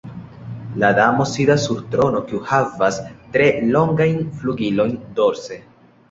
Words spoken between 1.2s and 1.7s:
sidas